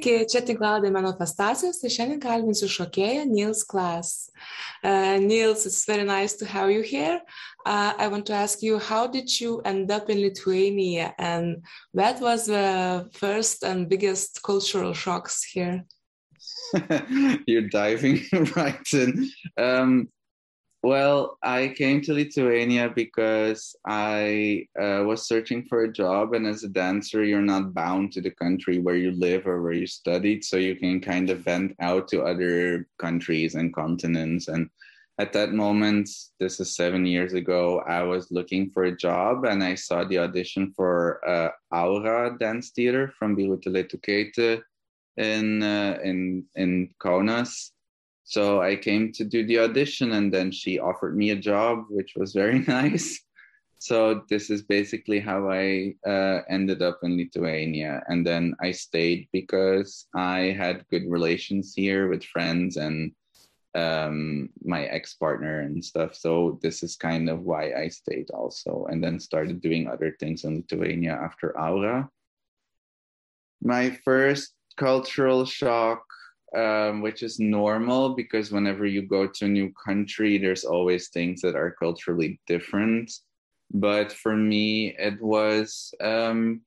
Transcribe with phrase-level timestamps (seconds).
[0.00, 4.30] Sveiki, čia tinklalaidė Menofestacijos ir šiandien kalbinsiu šokėją Niels Claes.
[4.82, 7.20] Uh, Niels, it's very nice to have you here.
[7.66, 12.18] Uh, I want to ask you, how did you end up in Lithuania and what
[12.18, 15.84] was the first and biggest cultural shocks here?
[17.46, 18.24] You're diving
[18.56, 19.28] right in.
[19.58, 20.08] Um,
[20.82, 26.64] well, I came to Lithuania because I uh, was searching for a job, and as
[26.64, 30.42] a dancer, you're not bound to the country where you live or where you studied,
[30.42, 34.48] so you can kind of vent out to other countries and continents.
[34.48, 34.70] And
[35.18, 36.08] at that moment,
[36.38, 40.18] this is seven years ago, I was looking for a job, and I saw the
[40.18, 44.62] audition for uh, Aura Dance Theater from Birutė Letukaitė
[45.18, 47.72] in uh, in in Kaunas
[48.30, 52.12] so I came to do the audition, and then she offered me a job, which
[52.14, 53.18] was very nice.
[53.78, 59.26] So this is basically how I uh, ended up in Lithuania, and then I stayed
[59.32, 63.10] because I had good relations here with friends and
[63.74, 66.14] um, my ex partner and stuff.
[66.14, 70.44] So this is kind of why I stayed also, and then started doing other things
[70.44, 72.08] in Lithuania after Aura.
[73.60, 76.04] My first cultural shock
[76.56, 81.40] um, which is normal because whenever you go to a new country, there's always things
[81.42, 83.12] that are culturally different.
[83.72, 86.62] But for me, it was um,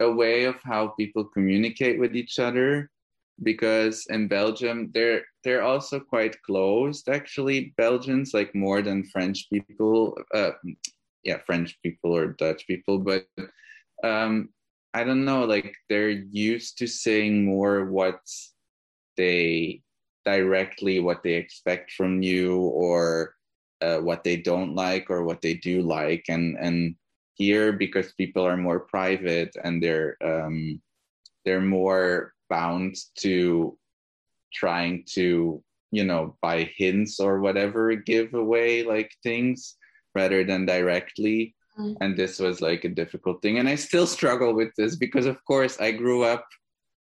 [0.00, 2.90] a way of how people communicate with each other.
[3.42, 7.10] Because in Belgium, they're they're also quite closed.
[7.10, 10.16] Actually, Belgians like more than French people.
[10.34, 10.52] Uh,
[11.22, 13.26] yeah, French people or Dutch people, but
[14.02, 14.48] um,
[14.94, 15.44] I don't know.
[15.44, 18.55] Like they're used to saying more what's
[19.16, 19.82] they
[20.24, 23.34] directly what they expect from you or
[23.80, 26.24] uh, what they don't like or what they do like.
[26.28, 26.96] And and
[27.34, 30.80] here because people are more private and they're um,
[31.44, 33.78] they're more bound to
[34.52, 35.62] trying to
[35.92, 39.76] you know by hints or whatever give away like things
[40.14, 41.54] rather than directly.
[41.78, 41.94] Mm.
[42.00, 43.58] and this was like a difficult thing.
[43.58, 46.46] And i still struggle with this because of course i grew up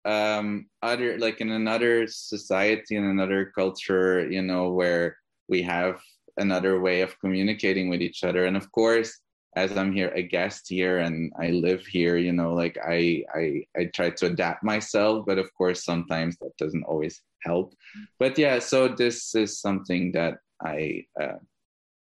[0.04, 5.16] um other like in another society in another culture you know where
[5.48, 6.00] we have
[6.38, 8.46] another way of communicating with each other.
[8.46, 9.20] And of course
[9.54, 13.62] as i'm here a guest here and i live here you know like i i
[13.76, 17.74] i try to adapt myself but of course sometimes that doesn't always help.
[18.18, 21.38] But yeah so this is something that i uh,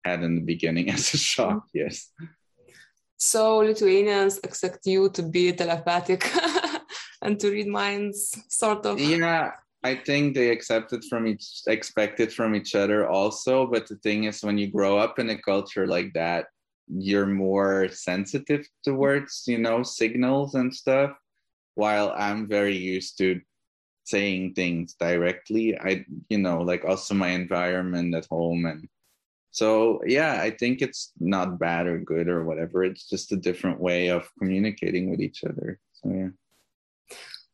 [0.05, 2.11] had in the beginning as a shock yes.
[3.17, 6.29] So lithuanians expect you to be telepathic
[7.23, 9.00] and to read minds sort of.
[9.00, 9.51] Yeah
[9.84, 13.97] i think they accept it from each expect it from each other also but the
[13.97, 16.45] thing is when you grow up in a culture like that
[16.88, 21.12] you're more sensitive towards you know signals and stuff.
[21.75, 23.41] While i'm very used to
[24.06, 28.88] saying things directly i you know like also my environment at home and
[29.51, 32.83] so yeah i think it's not bad or good or whatever.
[32.83, 35.79] It's just a different way of communicating with each other.
[35.94, 36.29] So yeah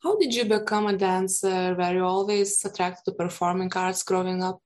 [0.01, 1.75] how did you become a dancer?
[1.75, 4.61] Were you always attracted to performing arts growing up?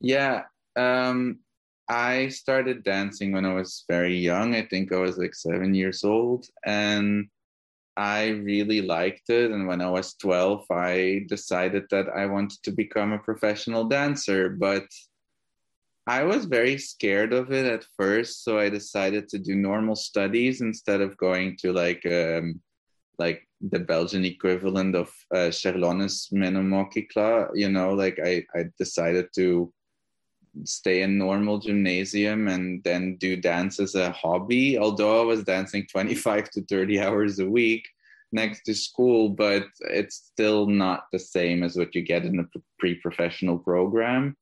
[0.00, 0.44] Yeah,
[0.76, 1.40] um,
[1.88, 4.54] I started dancing when I was very young.
[4.54, 7.28] I think I was like seven years old, and
[7.96, 9.50] I really liked it.
[9.50, 14.48] And when I was 12, I decided that I wanted to become a professional dancer.
[14.48, 14.86] But
[16.06, 18.44] I was very scared of it at first.
[18.44, 22.60] So I decided to do normal studies instead of going to like, um,
[23.18, 27.50] like the Belgian equivalent of uh, Čiurlionio menų mokykla.
[27.54, 29.72] You know, like I, I decided to
[30.64, 34.78] stay in normal gymnasium and then do dance as a hobby.
[34.78, 37.86] Although I was dancing 25 to 30 hours a week
[38.32, 42.46] next to school, but it's still not the same as what you get in a
[42.78, 44.36] pre-professional program.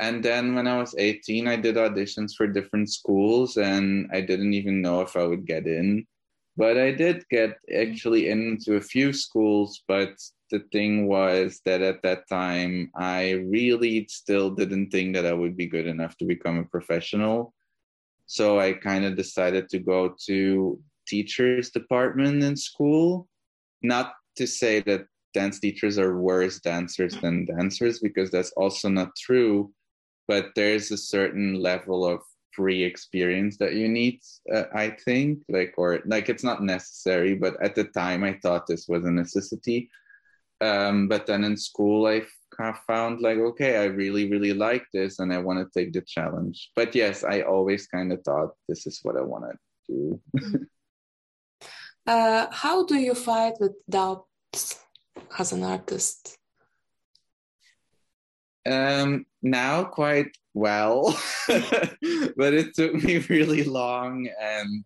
[0.00, 4.54] And then when I was 18, I did auditions for different schools and I didn't
[4.54, 6.06] even know if I would get in
[6.56, 7.90] but I did get mm-hmm.
[7.90, 9.82] actually into a few schools.
[9.88, 10.10] But
[10.50, 15.56] the thing was that at that time, I really still didn't think that I would
[15.56, 17.54] be good enough to become a professional.
[18.26, 23.28] So I kind of decided to go to teachers department in school.
[23.82, 29.16] Not to say that dance teachers are worse dancers than dancers, because that's also not
[29.16, 29.72] true.
[30.28, 32.20] But there's a certain level of
[32.54, 34.20] free experience that you need
[34.54, 38.66] uh, i think like or like it's not necessary but at the time i thought
[38.66, 39.90] this was a necessity.
[40.60, 42.22] Um, but then in school i
[42.56, 45.92] kind of found like okay i really really like this and i want to take
[45.92, 46.70] the challenge.
[46.76, 49.58] But yes i always kind of thought this is what i want to
[49.88, 50.20] do.
[52.06, 54.80] Uh, how do you fight with doubts
[55.38, 56.36] as an artist?
[58.64, 61.18] Um, now quite well,
[61.48, 64.84] but it took me really long, and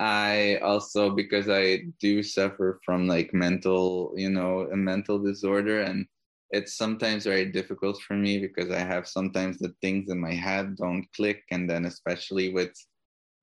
[0.00, 6.06] I also because I do suffer from like mental, you know, a mental disorder, and
[6.50, 10.76] it's sometimes very difficult for me because I have sometimes the things in my head
[10.76, 12.72] don't click, and then especially with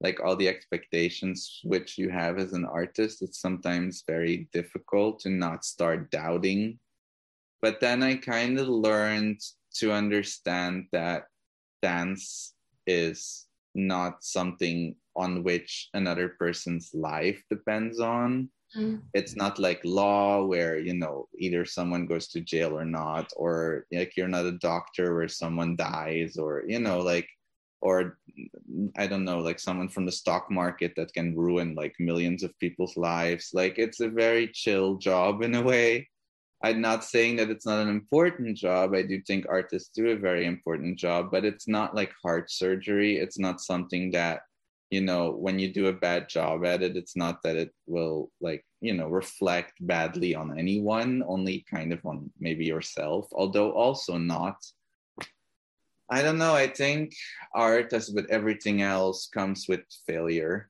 [0.02, 5.30] like all the expectations which you have as an artist, it's sometimes very difficult to
[5.30, 6.78] not start doubting.
[7.64, 9.40] But then I kind of learned
[9.80, 11.28] to understand that
[11.82, 12.56] dance
[12.86, 18.50] is not something on which another person's life depends on.
[18.76, 19.02] Mm.
[19.14, 23.86] It's not like law where, you know, either someone goes to jail or not, or
[23.94, 27.30] like you're not a doctor where someone dies, or, you know, like
[27.80, 28.18] or
[28.98, 32.58] I don't know, like someone from the stock market that can ruin like millions of
[32.60, 33.52] people's lives.
[33.54, 36.10] Like it's a very chill job in a way.
[36.64, 38.96] I'm not saying that it's not an important job.
[38.96, 43.18] I do think artists do a very important job, but it's not like heart surgery.
[43.18, 44.44] It's not something that,
[44.90, 48.32] you know, when you do a bad job at it, it's not that it will
[48.40, 54.18] like, you know, reflect badly on anyone, only kind of on maybe yourself, although also
[54.18, 54.56] not
[56.10, 56.54] I don't know.
[56.54, 57.16] I think
[57.56, 60.70] art, as with everything else, comes with failure.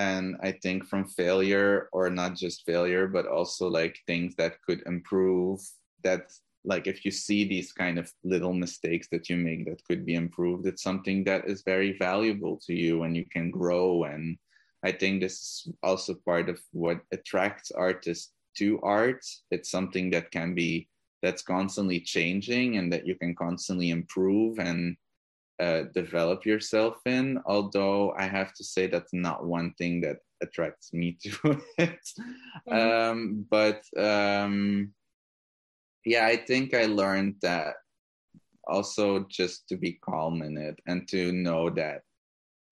[0.00, 4.80] And I think from failure, or not just failure, but also like things that could
[4.86, 5.60] improve,
[6.04, 6.32] that
[6.64, 10.14] like if you see these kind of little mistakes that you make that could be
[10.14, 14.04] improved, it's something that is very valuable to you and you can grow.
[14.04, 14.38] And
[14.82, 19.22] I think this is also part of what attracts artists to art.
[19.50, 20.88] It's something that can be
[21.20, 24.96] that's constantly changing and that you can constantly improve and
[25.60, 27.40] uh, develop yourself in.
[27.46, 32.00] Although I have to say that's not one thing that attracts me to it.
[32.68, 32.72] Mm-hmm.
[32.72, 34.92] Um, but um,
[36.04, 37.74] yeah, I think I learned that
[38.66, 42.02] also just to be calm in it and to know that.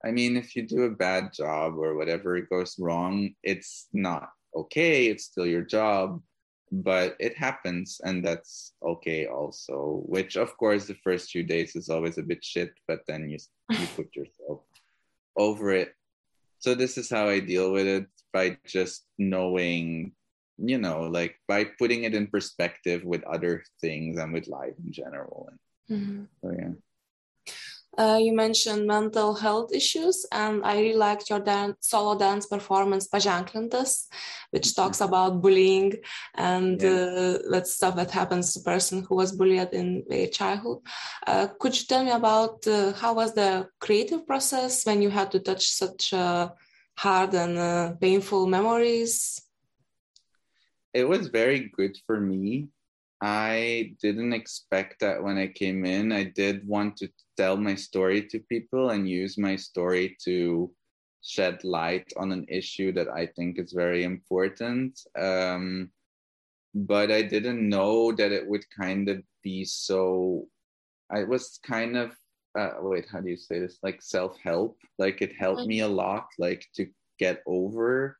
[0.05, 4.29] I mean, if you do a bad job or whatever it goes wrong, it's not
[4.55, 5.07] okay.
[5.07, 6.21] It's still your job
[6.71, 11.89] but it happens and that's okay also which of course the first few days is
[11.89, 13.37] always a bit shit but then you
[13.71, 14.61] you put yourself
[15.35, 15.95] over it.
[16.59, 20.11] So this is how i deal with it by just knowing
[20.57, 24.91] you know like by putting it in perspective with other things and with life in
[24.91, 25.49] general.
[25.49, 26.23] And mm-hmm.
[26.41, 27.53] so yeah
[27.99, 33.09] uh, you mentioned mental health issues, and I really liked your dan- solo dance performance,
[33.09, 34.07] Paženklintas,
[34.51, 34.81] which mm-hmm.
[34.81, 35.95] talks about bullying
[36.35, 36.89] and yeah.
[36.89, 40.79] uh, that stuff that happens to a person who was bullied in their childhood.
[41.27, 45.29] Uh, could you tell me about uh, how was the creative process when you had
[45.31, 46.49] to touch such uh,
[46.97, 49.41] hard and uh, painful memories?
[50.93, 52.69] It was very good for me.
[53.21, 56.13] I didn't expect that when I came in.
[56.13, 60.69] I did want to tell my story to people and use my story to
[61.21, 64.99] shed light on an issue that I think is very important.
[65.17, 65.89] Um,
[66.75, 70.47] but I didn't know that it would kind of be so.
[71.09, 72.11] I was kind of
[72.59, 73.79] uh, wait, how do you say this?
[73.83, 74.77] Like self help.
[74.97, 76.87] Like it helped me a lot, like to
[77.19, 78.18] get over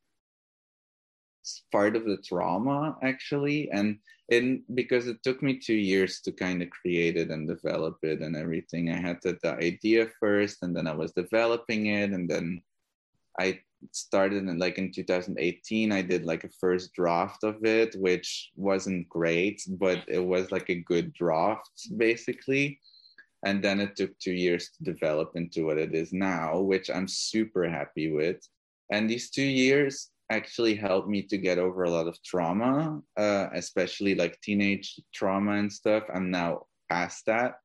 [1.72, 3.70] part of the trauma actually.
[3.72, 4.00] And
[4.32, 8.22] and because it took me two years to kind of create it and develop it
[8.22, 12.12] and everything i had the, the idea first and then i was developing it.
[12.12, 12.62] And then
[13.40, 13.60] i
[13.92, 19.08] started in like in 2018 i did like a first draft of it which wasn't
[19.08, 22.80] great but it was like a good draft basically.
[23.46, 27.08] And then it took two years to develop into what it is now which i'm
[27.08, 28.42] super happy with.
[28.92, 33.48] And these two years actually helped me to get over a lot of trauma, uh,
[33.54, 36.04] especially like teenage trauma and stuff.
[36.14, 37.56] I'm now past that.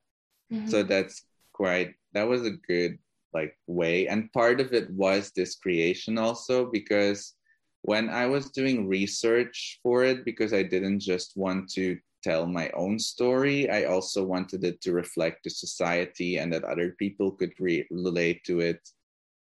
[0.53, 0.69] Mm-hmm.
[0.69, 2.99] So that's quite, that was a good
[3.33, 4.07] like way.
[4.09, 7.35] And part of it was this creation also because
[7.83, 12.71] when I was doing research for it, because I didn't just want to tell my
[12.71, 17.53] own story, I also wanted it to reflect the society and that other people could
[17.59, 18.81] re- relate to it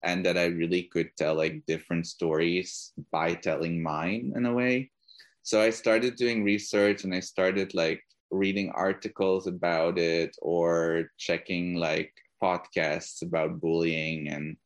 [0.04, 4.90] and that I really could tell like different stories by telling mine in a way.
[5.42, 11.74] So I started doing research and I started like reading articles about it or checking
[11.76, 14.56] like podcasts about bullying and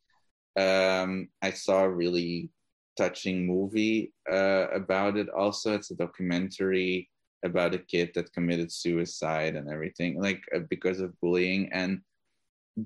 [0.57, 2.51] um, I saw a really
[2.97, 7.11] touching movie uh, about it also it's a documentary
[7.45, 12.01] about a kid that committed suicide and everything like uh, because of bullying and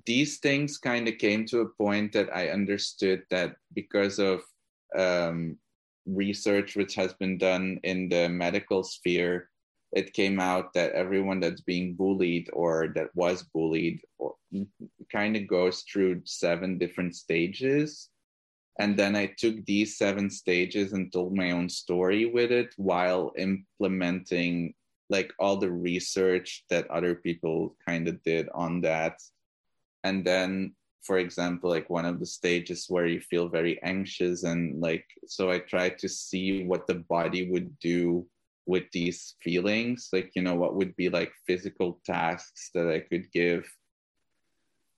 [0.06, 4.42] these things kind of came to a point that I understood that because of
[4.96, 5.56] um,
[6.06, 9.50] research which has been done in the medical sphere
[9.92, 14.34] it came out that everyone that's being bullied or that was bullied or
[15.10, 18.08] kind of goes through seven different stages.
[18.78, 23.32] And then i took these seven stages and told my own story with it while
[23.36, 24.74] implementing
[25.10, 29.20] like all the research that other people kind of did on that
[30.04, 34.80] and then for example like one of the stages where you feel very anxious and
[34.80, 38.26] like so i tried to see what the body would do
[38.70, 40.08] with these feelings.
[40.12, 43.70] Like you know what would be like physical tasks that i could give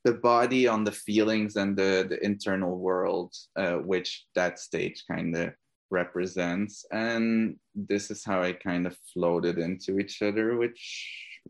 [0.04, 5.36] the body on the feelings and the, the internal world uh, which that stage kind
[5.36, 5.54] of
[5.90, 6.84] represents.
[6.90, 10.82] And this is how i kind of floated into each other which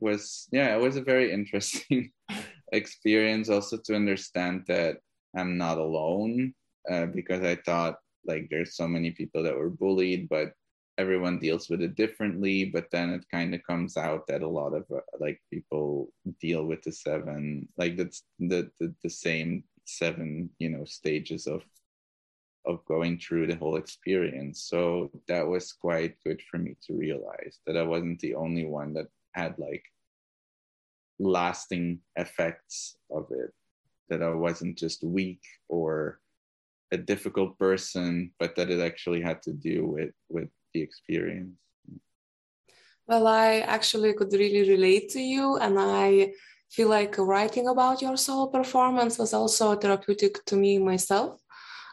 [0.01, 2.13] was yeah it was a very interesting
[2.73, 4.99] experience also to understand that
[5.37, 6.53] i'm not alone
[6.91, 10.53] uh, because i thought like there's so many people that were bullied but
[10.99, 12.65] everyone deals with it differently.
[12.65, 16.65] But then it kind of comes out that a lot of uh, like people deal
[16.65, 21.63] with the seven like that's the, the the same seven you know stages of
[22.65, 24.63] of going through the whole experience.
[24.63, 28.93] So that was quite good for me to realize that i wasn't the only one
[28.95, 29.85] that had like
[31.25, 33.51] lasting effects of it
[34.09, 36.21] that i wasn't just weak or
[36.93, 41.57] a difficult person but that it actually had to do with with the experience
[43.07, 46.31] well i actually could really relate to you and i
[46.71, 51.43] feel like writing about your solo performance was also therapeutic to me myself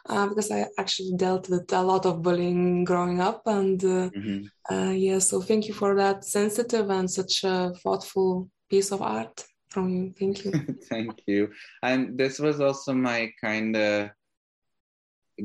[0.08, 3.42] uh, because I actually dealt with a lot of bullying growing up.
[3.46, 4.74] And uh, mm-hmm.
[4.74, 9.44] uh, yeah, so thank you for that sensitive and such a thoughtful piece of art
[9.68, 10.14] from you.
[10.18, 10.52] Thank you.
[10.88, 11.50] thank you.
[11.82, 14.10] And this was also my kind of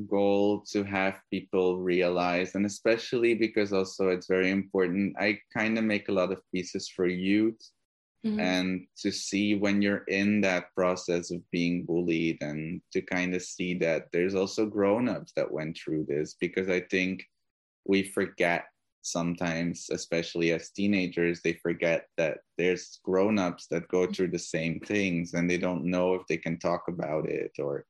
[0.10, 5.84] goal to have people realize and especially because also it's very important i kind of
[5.84, 7.60] make a lot of pieces for youth
[8.25, 8.39] mm-hmm.
[8.39, 13.41] and to see when you're in that process of being bullied and to kind of
[13.41, 17.24] see that there's also grown-ups that went through this because i think
[17.86, 18.65] we forget
[19.06, 25.34] sometimes especially as teenagers they forget that there's grown-ups that go through the same things
[25.36, 27.86] and they don't know if they can talk about it or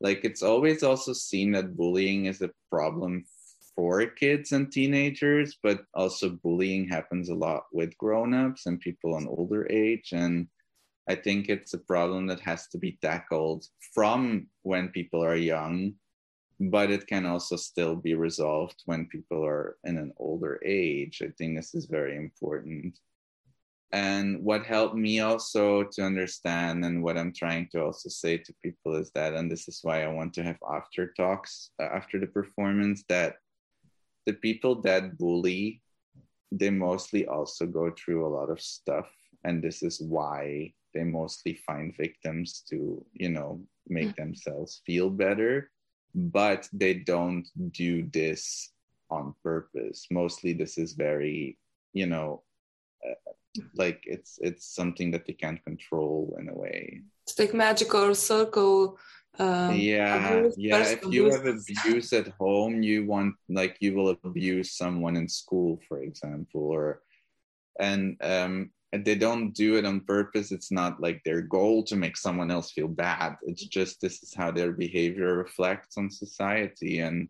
[0.00, 3.24] like it's always also seen that bullying is a problem
[3.74, 9.26] for kids and teenagers but also bullying happens a lot with grown-ups and people on
[9.26, 10.10] older age.
[10.12, 10.46] And
[11.08, 15.94] i think it's a problem that has to be tackled from when people are young
[16.60, 21.22] but it can also still be resolved when people are in an older age.
[21.22, 22.98] I think this is very important.
[23.92, 28.54] And what helped me also to understand and what i'm trying to also say to
[28.62, 32.18] people is that and this is why i want to have after talks uh, after
[32.18, 33.34] the performance that
[34.24, 35.82] the people that bully
[36.52, 39.10] they mostly also go through a lot of stuff.
[39.44, 44.22] And this is why they mostly find victims to you know make mm-hmm.
[44.22, 45.70] themselves feel better
[46.14, 48.70] but they don't do this
[49.10, 50.06] on purpose.
[50.10, 51.58] Mostly this is very
[51.92, 52.42] you know
[53.06, 53.32] uh,
[53.74, 57.02] like it's it's something that they can't control in a way.
[57.26, 58.98] It's like magical circle
[59.38, 64.72] um, yeah yeah if you have abuse at home you want like you will abuse
[64.72, 67.02] someone in school for example or
[67.80, 72.16] and um they don't do it on purpose it's not like their goal to make
[72.16, 77.28] someone else feel bad it's just this is how their behavior reflects on society and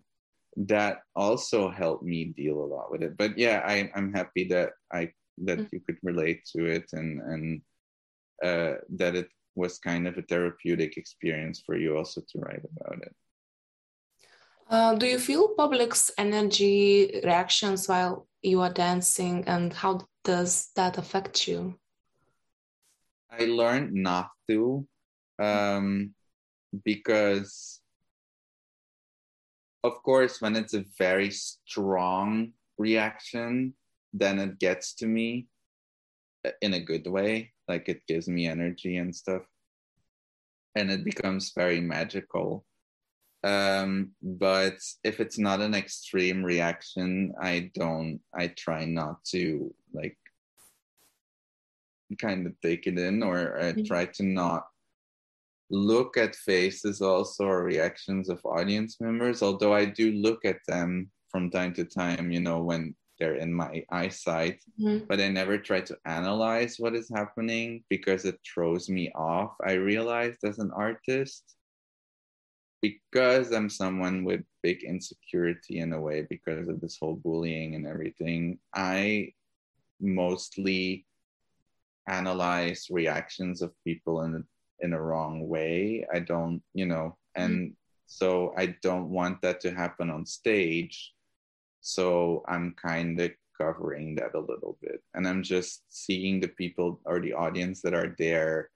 [0.56, 4.70] that also helped me deal a lot with it but yeah I, i'm happy that
[4.92, 5.66] i that mm-hmm.
[5.72, 7.62] you could relate to it and and
[8.42, 13.02] uh, that it was kind of a therapeutic experience for you also to write about
[13.02, 13.14] it.
[14.72, 20.96] Uh, do you feel public's energy reactions while you are dancing, and how does that
[20.96, 21.78] affect you?
[23.30, 24.88] I learned not to,
[25.38, 26.14] um,
[26.86, 27.82] because,
[29.84, 33.74] of course, when it's a very strong reaction,
[34.14, 35.48] then it gets to me
[36.46, 39.42] uh, in a good way like it gives me energy and stuff
[40.74, 42.64] and it becomes very magical
[43.44, 50.16] um but if it's not an extreme reaction i don't i try not to like
[52.20, 53.82] kind of take it in or i mm-hmm.
[53.82, 54.66] try to not
[55.70, 61.10] look at faces also or reactions of audience members although i do look at them
[61.28, 65.04] from time to time you know when they're in my eyesight mm-hmm.
[65.08, 69.72] but i never try to analyze what is happening because it throws me off i
[69.72, 71.56] realized as an artist
[72.82, 77.86] because I'm someone with big insecurity in a way because of this whole bullying and
[77.86, 79.32] everything, I
[80.00, 81.06] mostly
[82.08, 86.04] analyze reactions of people in a, in a wrong way.
[86.12, 87.72] I don't, you know, and mm-hmm.
[88.06, 91.14] so I don't want that to happen on stage.
[91.80, 95.00] So I'm kind of covering that a little bit.
[95.14, 98.70] And I'm just seeing the people or the audience that are there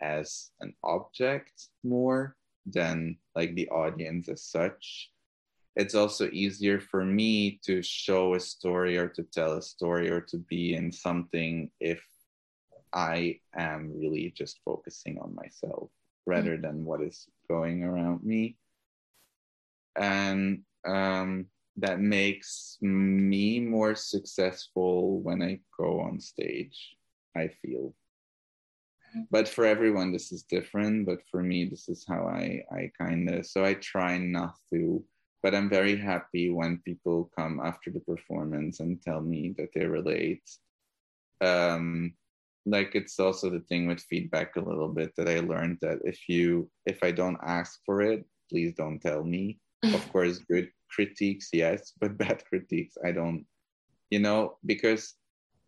[0.00, 2.34] as an object more
[2.66, 5.10] than like the audience as such.
[5.76, 10.20] It's also easier for me to show a story or to tell a story or
[10.22, 12.02] to be in something if
[12.92, 15.90] I am really just focusing on myself
[16.24, 16.62] rather mm-hmm.
[16.62, 18.56] than what is going around me.
[19.96, 21.46] And um,
[21.76, 26.96] that makes me more successful when I go on stage,
[27.36, 27.94] I feel.
[29.30, 31.06] But for everyone, this is different.
[31.06, 35.02] But for me, this is how I, I kind of, so I try not to.
[35.42, 39.86] But I'm very happy when people come after the performance and tell me that they
[39.86, 40.42] relate.
[41.40, 42.14] Um,
[42.64, 46.28] like it's also the thing with feedback a little bit that I learned that if
[46.28, 49.60] you, if I don't ask for it, please don't tell me.
[49.94, 53.46] of course, good critiques, yes, but bad critiques, I don't,
[54.10, 55.14] you know, because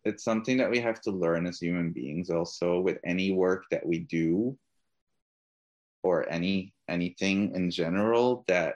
[0.09, 3.85] it's something that we have to learn as human beings also with any work that
[3.85, 4.57] we do
[6.03, 8.75] or any anything in general that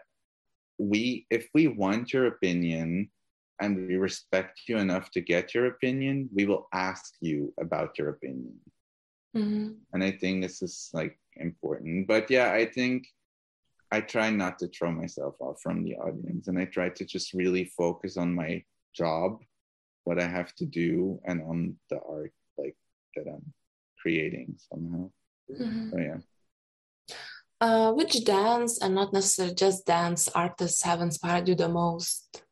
[0.78, 3.10] we if we want your opinion
[3.62, 8.10] and we respect you enough to get your opinion we will ask you about your
[8.10, 8.56] opinion
[9.36, 9.72] mm-hmm.
[9.94, 13.06] and i think this is like important but yeah i think
[13.94, 17.32] I try not to throw myself off from the audience and I try to just
[17.32, 18.64] really focus on my
[18.96, 19.38] job,
[20.04, 22.76] what I have to do, and on the art like
[23.16, 23.54] that I'm
[24.00, 25.10] creating somehow.
[25.52, 25.90] Mm-hmm.
[25.92, 26.18] So yeah.
[27.62, 32.44] Uh, which dance and not necessarily just dance artists have inspired you the most?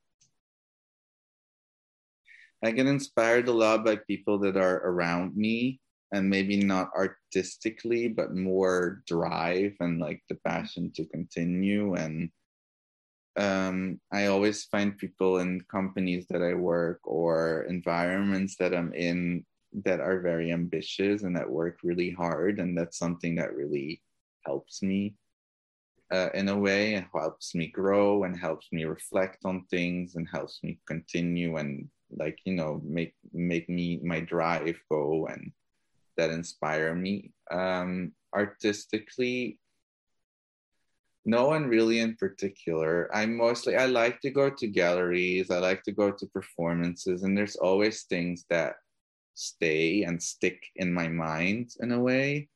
[2.64, 5.82] I get inspired a lot by people that are around me
[6.14, 12.30] and maybe not artistically but more drive and like the passion to continue and
[13.38, 19.46] um, i always find people in companies that i work or environments that i'm in
[19.86, 24.02] that are very ambitious and that work really hard and that's something that really
[24.46, 25.16] helps me
[26.12, 30.28] uh, in a way it helps me grow and helps me reflect on things and
[30.30, 35.54] helps me continue and like you know make make me my drive go and
[36.18, 37.32] that inspire me.
[37.50, 39.60] Um, artistically,
[41.26, 43.10] no one really in particular.
[43.14, 45.52] I mostly I like to go to galleries.
[45.52, 48.76] I like to go to performances, and there's always things that
[49.34, 52.50] stay and stick in my mind in a way.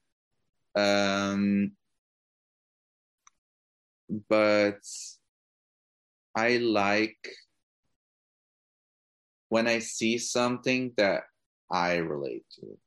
[0.75, 1.71] Um,
[4.29, 4.81] but
[6.35, 7.29] I like
[9.49, 11.23] when I see something that
[11.71, 12.77] I relate to.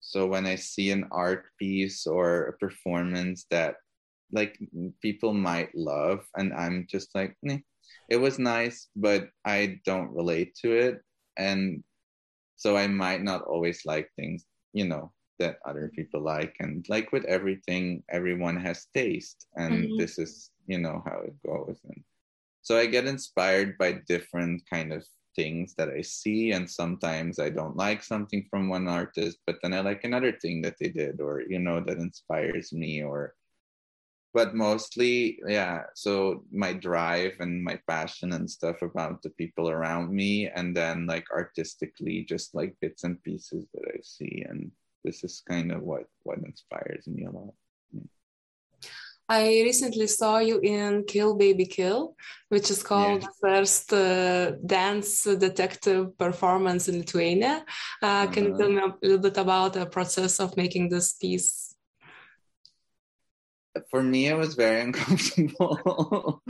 [0.00, 3.76] So when I see an art piece or a performance that
[4.32, 4.58] like
[5.00, 7.36] people might love, and I'm just like,
[8.08, 11.02] it was nice, but I don't relate to it,
[11.36, 11.82] and
[12.56, 17.12] so I might not always like things, you know, that other people like, and like
[17.12, 19.98] with everything, everyone has taste, and mm-hmm.
[19.98, 22.02] this is you know how it goes, and
[22.62, 25.04] so I get inspired by different kind of
[25.36, 29.74] things that I see, and sometimes I don't like something from one artist, but then
[29.74, 33.34] I like another thing that they did, or you know, that inspires me, or
[34.34, 35.84] but mostly, yeah.
[35.94, 41.06] So my drive and my passion and stuff about the people around me, and then
[41.06, 44.72] like artistically, just like bits and pieces that I see, and
[45.04, 47.54] this is kind of what what inspires me a lot.
[49.26, 52.14] I recently saw you in Kill Baby Kill,
[52.50, 53.28] which is called yeah.
[53.28, 57.64] the first uh, dance detective performance in Lithuania.
[58.02, 58.26] Uh, uh-huh.
[58.32, 61.73] Can you tell me a little bit about the process of making this piece?
[63.90, 66.42] For me, it was very uncomfortable.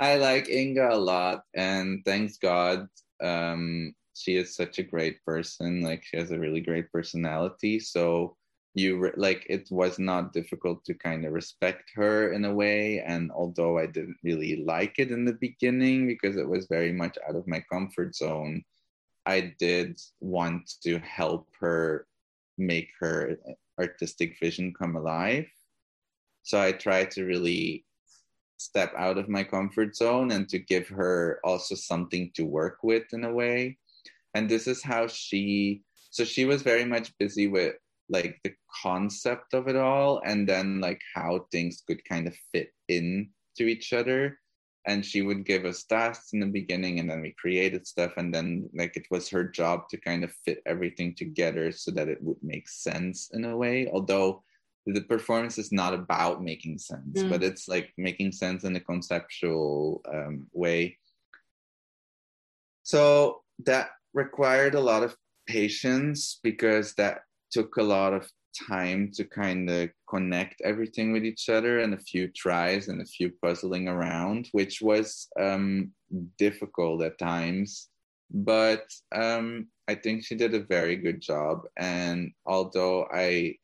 [0.00, 2.86] I like Inga a lot, and thanks God,
[3.22, 5.82] um, she is such a great person.
[5.82, 7.80] Like, she has a really great personality.
[7.80, 8.36] So,
[8.74, 13.00] you re- like it was not difficult to kind of respect her in a way
[13.00, 17.18] and although i didn't really like it in the beginning because it was very much
[17.28, 18.62] out of my comfort zone
[19.26, 22.06] i did want to help her
[22.56, 23.36] make her
[23.78, 25.46] artistic vision come alive
[26.48, 27.84] so i tried to really
[28.58, 33.04] step out of my comfort zone and to give her also something to work with
[33.12, 33.78] in a way.
[34.34, 37.76] And this is how she so she was very much busy with
[38.08, 42.70] like the concept of it all and then like how things could kind of fit
[42.88, 44.38] in to each other.
[44.86, 48.34] And she would give us tasks in the beginning and then we created stuff and
[48.34, 52.22] then like it was her job to kind of fit everything together so that it
[52.22, 53.88] would make sense in a way.
[53.92, 54.42] Although
[54.94, 57.28] the performance is not about making sense mm.
[57.28, 60.96] but it's like making sense in a conceptual um, way
[62.82, 65.14] so that required a lot of
[65.46, 67.20] patience because that
[67.50, 68.28] took a lot of
[68.68, 73.06] time to kind of connect everything with each other and a few tries and a
[73.06, 75.92] few puzzling around, which was um,
[76.38, 77.88] difficult at times.
[78.30, 81.62] But um, I think she did a very good job.
[81.76, 83.56] And although I,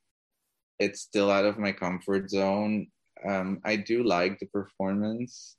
[0.78, 2.88] it's still out of my comfort zone,
[3.26, 5.56] um, I do like the performance.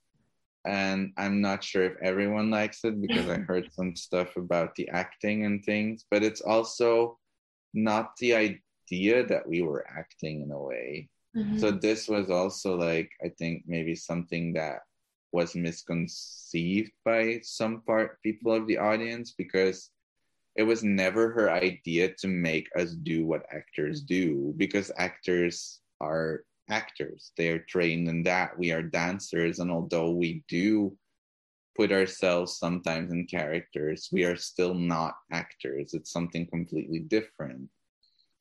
[0.66, 4.90] And I'm not sure if everyone likes it because I heard some stuff about the
[4.90, 7.20] acting and things, but it's also
[7.74, 11.10] not the idea that we were acting in a way.
[11.36, 11.60] Mm-hmm.
[11.60, 14.80] So this was also like I think maybe something that
[15.32, 19.92] was misconceived by some part people of the audience because
[20.56, 26.44] it was never her idea to make us do what actors do because actors are
[26.70, 27.32] actors.
[27.38, 28.58] They are trained in that.
[28.58, 30.98] We are dancers and although we do
[31.76, 35.94] put ourselves sometimes in characters we are still not actors.
[35.94, 37.70] It's something completely different.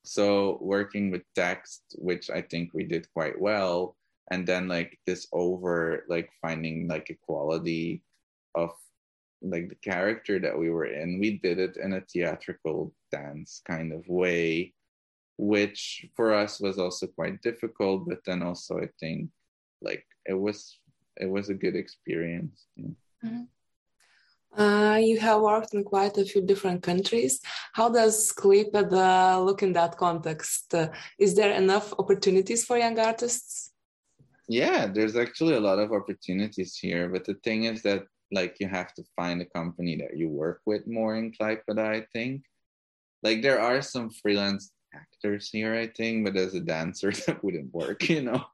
[0.04, 3.96] So working with text which i think we did quite well
[4.30, 8.02] and then like this over like finding like equality
[8.54, 8.70] of
[9.44, 13.92] like the character that we were in we did it in a theatrical dance kind
[13.92, 14.72] of way
[15.36, 19.28] which for us was also quite difficult but then also i think
[19.82, 20.78] like it was
[21.20, 22.88] it was a good experience yeah.
[23.24, 23.42] mm-hmm.
[24.56, 27.40] Uh, you have worked in quite a few different countries.
[27.72, 30.72] How does Klaipėda look in that context?
[30.72, 33.72] Uh, is there enough opportunities for young artists?
[34.48, 37.08] Yeah, there's actually a lot of opportunities here.
[37.08, 40.60] But the thing is that like you have to find a company that you work
[40.66, 42.42] with more in Klaipėda, I think.
[43.22, 47.72] Like there are some freelance actors here, I think, but as a dancer, that wouldn't
[47.74, 48.44] work, you know?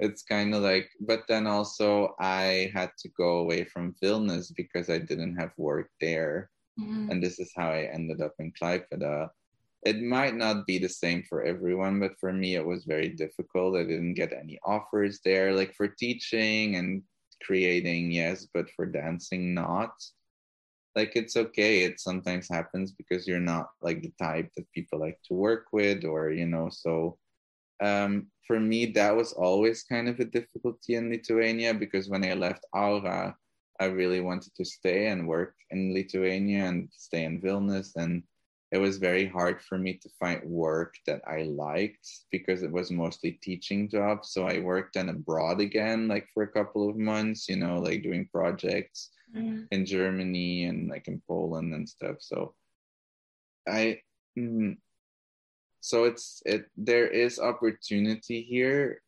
[0.00, 4.90] It's kind of like, but then also I had to go away from Vilnius because
[4.90, 6.50] I didn't have work there.
[6.78, 7.10] Mm-hmm.
[7.10, 9.28] And this is how I ended up in Klaipėda.
[9.84, 13.76] It might not be the same for everyone, but for me, it was very difficult.
[13.76, 17.02] I didn't get any offers there, like for teaching and
[17.42, 19.92] creating, yes, but for dancing, not.
[20.94, 21.82] Like it's okay.
[21.82, 26.04] It sometimes happens because you're not like the type that people like to work with
[26.04, 27.18] or you know so
[27.82, 32.32] um, for me that was always kind of a difficulty in lithuania because when i
[32.32, 33.34] left aura
[33.80, 38.22] i really wanted to stay and work in lithuania and stay in vilnius and
[38.72, 42.90] it was very hard for me to find work that i liked because it was
[42.90, 47.48] mostly teaching jobs so i worked then abroad again like for a couple of months
[47.48, 49.66] you know like doing projects mm.
[49.70, 52.16] in Germany and like in Poland and stuff.
[52.20, 52.54] So
[53.68, 54.00] I
[54.38, 54.76] mm,
[55.80, 59.02] so it's it there is opportunity here,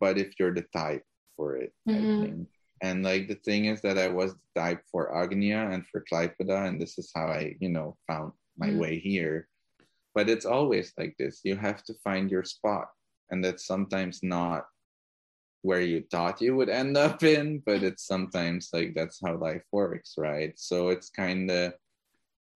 [0.00, 1.04] but if you're the type
[1.36, 2.22] for it, mm-hmm.
[2.22, 2.48] I think.
[2.82, 6.66] And like the thing is that I was the type for Agnija and for Klaipėda,
[6.66, 8.78] and this is how I, you know, found my mm-hmm.
[8.78, 9.48] way here.
[10.14, 11.40] But it's always like this.
[11.44, 12.88] You have to find your spot.
[13.30, 14.66] And that's sometimes not
[15.62, 19.62] where you thought you would end up in, but it's sometimes like that's how life
[19.70, 20.52] works, right?
[20.56, 21.74] So it's kind of,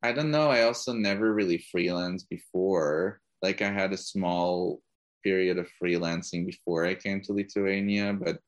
[0.02, 0.50] I don't know.
[0.50, 3.20] I also never really freelanced before.
[3.42, 4.82] Like I had a small
[5.22, 8.40] period of freelancing before I came to Lithuania, but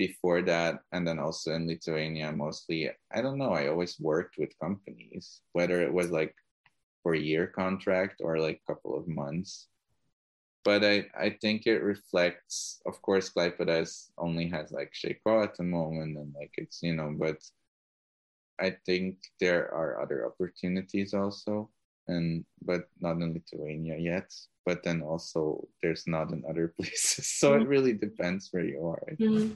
[0.00, 3.52] before that, and then also in Lithuania, mostly, I don't know.
[3.52, 6.34] I always worked with companies, whether it was like
[7.02, 9.68] for a year contract or like a couple of months
[10.64, 15.62] but I, I think it reflects, of course, Klaipėda only has like Šeiko at the
[15.62, 17.38] moment, and like it's you know, but
[18.60, 21.70] I think there are other opportunities also,
[22.08, 24.32] and but not in Lithuania yet.
[24.66, 27.62] But then also there's not in other places, so mm-hmm.
[27.62, 29.02] it really depends where you are.
[29.18, 29.54] Mm-hmm.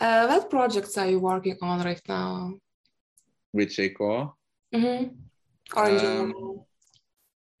[0.00, 2.54] Uh, what projects are you working on right now?
[3.52, 4.32] With Šeiko?
[4.74, 5.12] Mm-hmm.
[5.76, 6.64] Or um,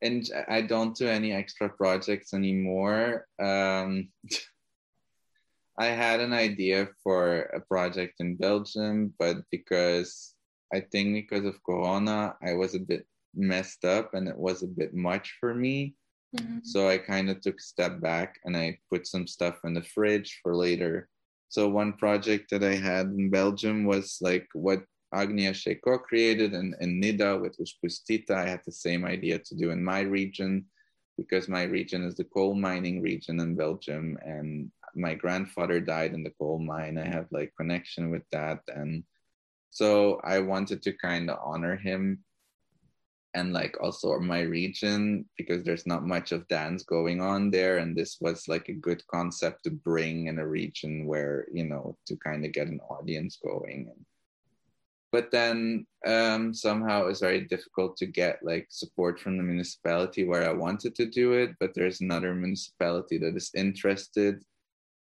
[0.02, 3.26] and I don't do any extra projects anymore.
[3.38, 4.08] Um,
[5.78, 10.34] I had an idea for a project in Belgium, but because
[10.72, 14.66] I think because of Corona, I was a bit messed up and it was a
[14.66, 15.94] bit much for me.
[16.36, 16.58] Mm-hmm.
[16.64, 19.82] So I kind of took a step back and I put some stuff in the
[19.82, 21.08] fridge for later.
[21.50, 24.82] So one project that I had in Belgium was like what
[25.12, 28.30] Agnija Šeiko created in, in Nida with Uspustita.
[28.30, 30.64] I had the same idea to do in my region
[31.18, 34.16] because my region is the coal mining region in Belgium.
[34.24, 36.96] And my grandfather died in the coal mine.
[36.98, 39.04] I have like connection with that, and
[39.70, 42.24] so I wanted to kind of honor him
[43.34, 47.96] and like also my region because there's not much of dance going on there and
[47.96, 52.16] this was like a good concept to bring in a region where you know to
[52.16, 53.90] kind of get an audience going
[55.12, 60.24] but then um, somehow it was very difficult to get like support from the municipality
[60.24, 64.44] where I wanted to do it, but there's another municipality that is interested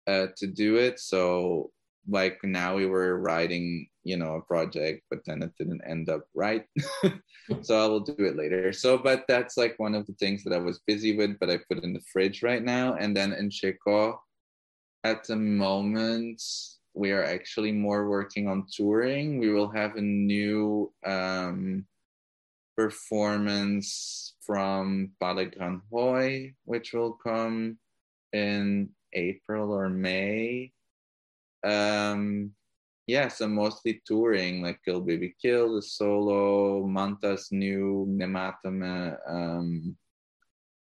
[0.08, 1.00] uh, to do it.
[1.00, 1.72] So
[2.08, 6.24] like now we were writing, you know, a project, but then it didn't end up
[6.34, 6.66] right.
[7.62, 8.74] so I will do it later.
[8.74, 11.60] So, but that's like one of the things that I was busy with, but I
[11.70, 12.96] put in the fridge right now.
[12.96, 14.18] And then in Šeiko,
[15.04, 16.42] at the moment,
[16.96, 19.40] we are actually more working on touring.
[19.40, 21.86] We will have a new um,
[22.76, 27.78] performance from Ballet Grand Hoy, which will come
[28.34, 30.72] in April or May.
[31.64, 32.54] Um,
[33.10, 39.98] yeah, so mostly touring, like Kill Baby Kill, the solo, Manta's new, Nematame, um,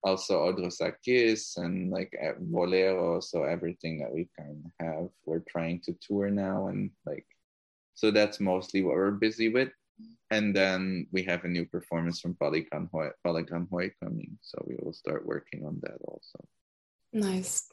[0.03, 5.97] also Odrosakis and like Bolero, so everything that we kind of have, we're trying to
[6.07, 7.27] tour now, and like,
[7.95, 9.71] so that's mostly what we're busy with.
[10.31, 12.89] And then we have a new performance from Polygon
[13.25, 16.39] Polygon Hoy coming, so we will start working on that also.
[17.13, 17.67] Nice.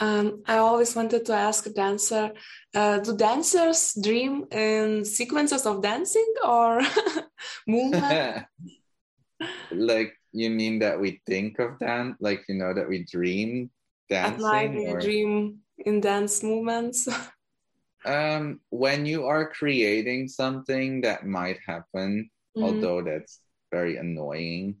[0.00, 2.32] Um, I always wanted to ask a dancer
[2.74, 6.80] uh, do dancers dream in sequences of dancing or
[7.66, 8.46] movement?
[9.70, 13.70] like you mean that we think of dance, like you know that we dream
[14.08, 14.44] dancing?
[14.46, 17.08] At we dream in dance movements.
[18.04, 22.62] um, when you are creating something that might happen, mm-hmm.
[22.62, 23.40] although that's
[23.70, 24.76] very annoying,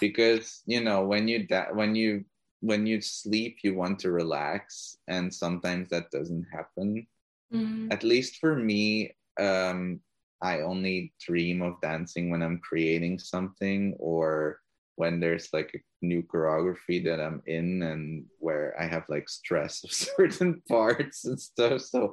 [0.00, 2.24] because you know when you da- when you
[2.62, 7.06] when you sleep, you want to relax, and sometimes that doesn't happen.
[7.52, 7.90] Mm-hmm.
[7.90, 10.00] At least for me, um,
[10.40, 14.60] I only dream of dancing when I'm creating something or
[14.94, 19.82] when there's like a new choreography that I'm in and where I have like stress
[19.82, 21.80] of certain parts and stuff.
[21.80, 22.12] So,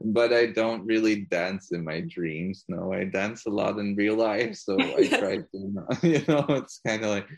[0.00, 2.64] but I don't really dance in my dreams.
[2.68, 4.56] No, I dance a lot in real life.
[4.56, 5.48] So I try to,
[6.02, 7.28] you know, it's kind of like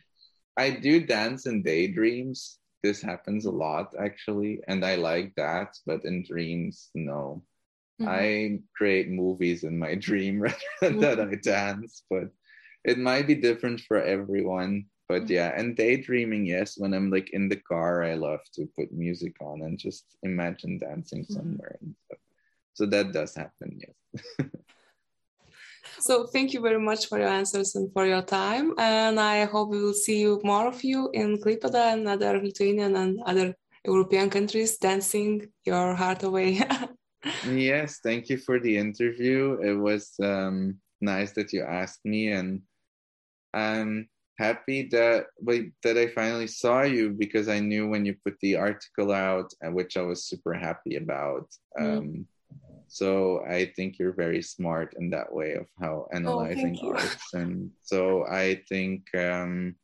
[0.56, 2.58] I do dance in daydreams.
[2.82, 5.76] This happens a lot actually, and I like that.
[5.86, 7.42] But in dreams, no.
[8.00, 8.08] Mm-hmm.
[8.08, 12.28] I create movies in my dream rather than that I dance, but
[12.84, 15.32] it might be different for everyone but mm-hmm.
[15.32, 19.34] yeah and daydreaming yes when i'm like in the car i love to put music
[19.40, 21.34] on and just imagine dancing mm-hmm.
[21.34, 22.14] somewhere mm-hmm.
[22.74, 24.48] so that does happen yes
[25.98, 29.70] so thank you very much for your answers and for your time and i hope
[29.70, 33.54] we will see you more of you in Klaipėda and other lithuanian and other
[33.84, 36.60] european countries dancing your heart away
[37.48, 42.62] yes thank you for the interview it was um, nice that you asked me and
[43.56, 45.26] I'm happy that
[45.82, 49.70] that I finally saw you because I knew when you put the article out, uh,
[49.70, 51.48] which I was super happy about.
[51.78, 52.26] Mm.
[52.88, 57.34] So I think you're very smart in that way of how oh, analyzing oh, arts,
[57.34, 59.74] and so I think, um,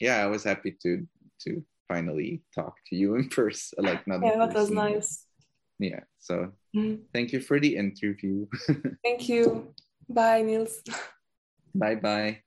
[0.00, 1.06] yeah, I was happy to
[1.44, 4.22] to finally talk to you in person, like not.
[4.22, 5.26] Yeah, that was nice.
[5.78, 7.00] Yeah, so mm.
[7.12, 8.46] thank you for the interview.
[9.04, 9.74] thank you.
[10.08, 10.82] Bye, Niels.
[11.74, 12.42] Bye bye.